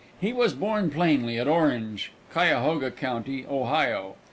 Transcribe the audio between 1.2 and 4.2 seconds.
at Orange, Cuyahoga county, Ohio.